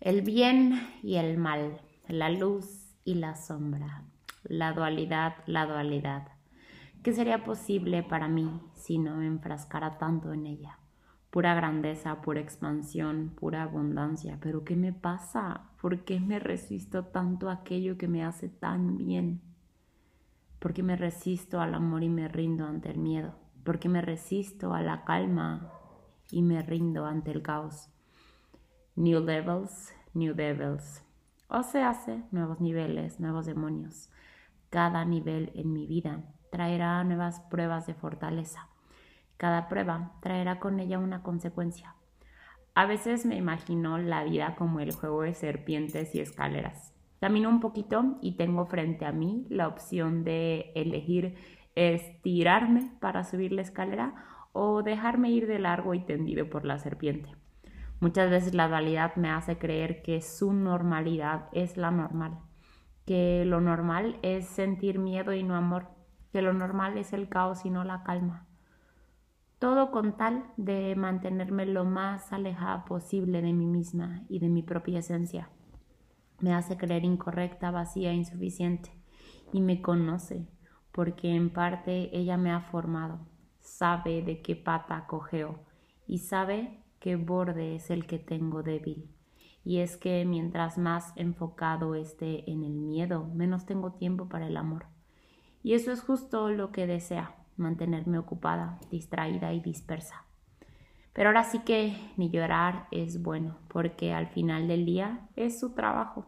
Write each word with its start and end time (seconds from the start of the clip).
El 0.00 0.22
bien 0.22 0.80
y 1.02 1.16
el 1.16 1.36
mal, 1.36 1.78
la 2.08 2.30
luz 2.30 2.96
y 3.04 3.16
la 3.16 3.36
sombra, 3.36 4.04
la 4.44 4.72
dualidad, 4.72 5.34
la 5.44 5.66
dualidad. 5.66 6.26
¿Qué 7.02 7.12
sería 7.12 7.44
posible 7.44 8.02
para 8.02 8.26
mí 8.26 8.62
si 8.72 8.96
no 8.96 9.16
me 9.16 9.26
enfrascara 9.26 9.98
tanto 9.98 10.32
en 10.32 10.46
ella? 10.46 10.78
Pura 11.28 11.52
grandeza, 11.52 12.22
pura 12.22 12.40
expansión, 12.40 13.34
pura 13.38 13.62
abundancia. 13.62 14.38
Pero 14.40 14.64
¿qué 14.64 14.74
me 14.74 14.94
pasa? 14.94 15.68
¿Por 15.82 16.02
qué 16.04 16.18
me 16.18 16.38
resisto 16.38 17.04
tanto 17.04 17.50
a 17.50 17.56
aquello 17.56 17.98
que 17.98 18.08
me 18.08 18.24
hace 18.24 18.48
tan 18.48 18.96
bien? 18.96 19.42
¿Por 20.60 20.72
qué 20.72 20.82
me 20.82 20.96
resisto 20.96 21.60
al 21.60 21.74
amor 21.74 22.02
y 22.02 22.08
me 22.08 22.26
rindo 22.26 22.66
ante 22.66 22.88
el 22.88 22.96
miedo? 22.96 23.34
¿Por 23.64 23.78
qué 23.78 23.90
me 23.90 24.00
resisto 24.00 24.72
a 24.72 24.80
la 24.80 25.04
calma 25.04 25.70
y 26.30 26.40
me 26.40 26.62
rindo 26.62 27.04
ante 27.04 27.32
el 27.32 27.42
caos? 27.42 27.90
New 28.96 29.20
levels, 29.20 29.94
new 30.14 30.34
devils. 30.34 31.04
O 31.48 31.62
se 31.62 31.80
hace 31.80 32.24
nuevos 32.32 32.60
niveles, 32.60 33.20
nuevos 33.20 33.46
demonios. 33.46 34.10
Cada 34.68 35.04
nivel 35.04 35.52
en 35.54 35.72
mi 35.72 35.86
vida 35.86 36.24
traerá 36.50 37.02
nuevas 37.04 37.40
pruebas 37.40 37.86
de 37.86 37.94
fortaleza. 37.94 38.68
Cada 39.36 39.68
prueba 39.68 40.12
traerá 40.20 40.58
con 40.58 40.80
ella 40.80 40.98
una 40.98 41.22
consecuencia. 41.22 41.94
A 42.74 42.86
veces 42.86 43.24
me 43.26 43.36
imagino 43.36 43.96
la 43.96 44.24
vida 44.24 44.56
como 44.56 44.80
el 44.80 44.92
juego 44.92 45.22
de 45.22 45.34
serpientes 45.34 46.14
y 46.16 46.20
escaleras. 46.20 46.92
Camino 47.20 47.48
un 47.48 47.60
poquito 47.60 48.18
y 48.20 48.32
tengo 48.32 48.66
frente 48.66 49.06
a 49.06 49.12
mí 49.12 49.46
la 49.50 49.68
opción 49.68 50.24
de 50.24 50.72
elegir 50.74 51.36
estirarme 51.76 52.90
para 53.00 53.22
subir 53.22 53.52
la 53.52 53.62
escalera 53.62 54.14
o 54.52 54.82
dejarme 54.82 55.30
ir 55.30 55.46
de 55.46 55.60
largo 55.60 55.94
y 55.94 56.00
tendido 56.00 56.50
por 56.50 56.64
la 56.64 56.78
serpiente. 56.78 57.30
Muchas 58.00 58.30
veces 58.30 58.54
la 58.54 58.66
dualidad 58.66 59.14
me 59.16 59.28
hace 59.28 59.58
creer 59.58 60.00
que 60.00 60.22
su 60.22 60.54
normalidad 60.54 61.48
es 61.52 61.76
la 61.76 61.90
normal, 61.90 62.38
que 63.04 63.44
lo 63.44 63.60
normal 63.60 64.18
es 64.22 64.46
sentir 64.46 64.98
miedo 64.98 65.34
y 65.34 65.42
no 65.42 65.54
amor, 65.54 65.88
que 66.32 66.40
lo 66.40 66.54
normal 66.54 66.96
es 66.96 67.12
el 67.12 67.28
caos 67.28 67.66
y 67.66 67.70
no 67.70 67.84
la 67.84 68.02
calma. 68.02 68.46
Todo 69.58 69.90
con 69.90 70.16
tal 70.16 70.46
de 70.56 70.96
mantenerme 70.96 71.66
lo 71.66 71.84
más 71.84 72.32
alejada 72.32 72.86
posible 72.86 73.42
de 73.42 73.52
mí 73.52 73.66
misma 73.66 74.22
y 74.30 74.38
de 74.38 74.48
mi 74.48 74.62
propia 74.62 75.00
esencia. 75.00 75.50
Me 76.40 76.54
hace 76.54 76.78
creer 76.78 77.04
incorrecta, 77.04 77.70
vacía, 77.70 78.14
insuficiente 78.14 78.90
y 79.52 79.60
me 79.60 79.82
conoce 79.82 80.48
porque 80.90 81.34
en 81.34 81.50
parte 81.50 82.16
ella 82.16 82.38
me 82.38 82.50
ha 82.50 82.62
formado, 82.62 83.18
sabe 83.60 84.22
de 84.22 84.40
qué 84.40 84.56
pata 84.56 85.06
cogeo 85.06 85.58
y 86.06 86.20
sabe 86.20 86.82
qué 87.00 87.16
borde 87.16 87.74
es 87.74 87.90
el 87.90 88.06
que 88.06 88.18
tengo 88.18 88.62
débil. 88.62 89.10
Y 89.64 89.78
es 89.78 89.96
que 89.96 90.24
mientras 90.24 90.78
más 90.78 91.12
enfocado 91.16 91.94
esté 91.94 92.50
en 92.50 92.62
el 92.62 92.72
miedo, 92.72 93.26
menos 93.34 93.66
tengo 93.66 93.92
tiempo 93.92 94.28
para 94.28 94.46
el 94.46 94.56
amor. 94.56 94.86
Y 95.62 95.74
eso 95.74 95.92
es 95.92 96.02
justo 96.02 96.50
lo 96.50 96.72
que 96.72 96.86
desea, 96.86 97.34
mantenerme 97.56 98.18
ocupada, 98.18 98.78
distraída 98.90 99.52
y 99.52 99.60
dispersa. 99.60 100.24
Pero 101.12 101.28
ahora 101.28 101.44
sí 101.44 101.60
que 101.60 101.96
ni 102.16 102.30
llorar 102.30 102.86
es 102.90 103.22
bueno, 103.22 103.58
porque 103.68 104.14
al 104.14 104.28
final 104.28 104.68
del 104.68 104.86
día 104.86 105.28
es 105.36 105.58
su 105.58 105.74
trabajo. 105.74 106.26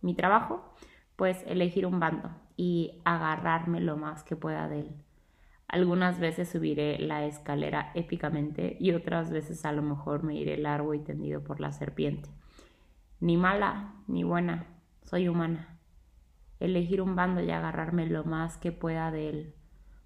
Mi 0.00 0.14
trabajo, 0.14 0.74
pues 1.14 1.44
elegir 1.46 1.86
un 1.86 2.00
bando 2.00 2.30
y 2.56 3.00
agarrarme 3.04 3.80
lo 3.80 3.96
más 3.96 4.24
que 4.24 4.34
pueda 4.34 4.68
de 4.68 4.80
él. 4.80 4.94
Algunas 5.72 6.20
veces 6.20 6.50
subiré 6.50 6.98
la 6.98 7.24
escalera 7.24 7.92
épicamente 7.94 8.76
y 8.78 8.92
otras 8.92 9.30
veces 9.30 9.64
a 9.64 9.72
lo 9.72 9.80
mejor 9.80 10.22
me 10.22 10.34
iré 10.34 10.58
largo 10.58 10.92
y 10.92 10.98
tendido 10.98 11.42
por 11.42 11.60
la 11.60 11.72
serpiente. 11.72 12.28
Ni 13.20 13.38
mala 13.38 13.94
ni 14.06 14.22
buena, 14.22 14.66
soy 15.04 15.28
humana. 15.28 15.78
Elegir 16.60 17.00
un 17.00 17.16
bando 17.16 17.42
y 17.42 17.50
agarrarme 17.50 18.06
lo 18.06 18.22
más 18.22 18.58
que 18.58 18.70
pueda 18.70 19.10
de 19.10 19.30
él. 19.30 19.54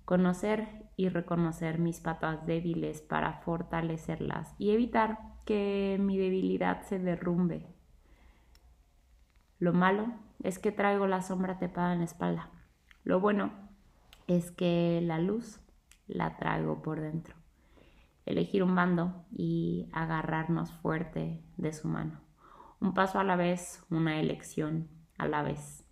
Conocer 0.04 0.68
y 0.96 1.08
reconocer 1.08 1.80
mis 1.80 1.98
patas 1.98 2.46
débiles 2.46 3.02
para 3.02 3.32
fortalecerlas 3.32 4.54
y 4.58 4.70
evitar 4.70 5.18
que 5.44 5.98
mi 6.00 6.16
debilidad 6.16 6.82
se 6.82 7.00
derrumbe. 7.00 7.66
Lo 9.58 9.72
malo 9.72 10.14
es 10.44 10.60
que 10.60 10.70
traigo 10.70 11.08
la 11.08 11.22
sombra 11.22 11.58
tepada 11.58 11.92
en 11.92 11.98
la 11.98 12.04
espalda. 12.04 12.50
Lo 13.02 13.18
bueno 13.18 13.65
es 14.26 14.50
que 14.50 15.00
la 15.02 15.18
luz 15.18 15.60
la 16.06 16.36
traigo 16.36 16.82
por 16.82 17.00
dentro. 17.00 17.34
Elegir 18.24 18.62
un 18.62 18.74
bando 18.74 19.24
y 19.30 19.88
agarrarnos 19.92 20.72
fuerte 20.72 21.42
de 21.56 21.72
su 21.72 21.88
mano. 21.88 22.20
Un 22.80 22.92
paso 22.92 23.18
a 23.18 23.24
la 23.24 23.36
vez, 23.36 23.84
una 23.90 24.20
elección 24.20 24.88
a 25.16 25.28
la 25.28 25.42
vez. 25.42 25.84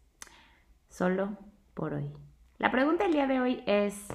Solo 0.88 1.38
por 1.74 1.94
hoy. 1.94 2.12
La 2.58 2.70
pregunta 2.70 3.04
del 3.04 3.12
día 3.12 3.26
de 3.26 3.40
hoy 3.40 3.62
es 3.66 4.08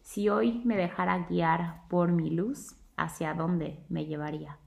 si 0.00 0.28
hoy 0.28 0.62
me 0.64 0.76
dejara 0.76 1.26
guiar 1.28 1.86
por 1.88 2.12
mi 2.12 2.30
luz, 2.30 2.76
¿hacia 2.96 3.34
dónde 3.34 3.84
me 3.88 4.06
llevaría? 4.06 4.58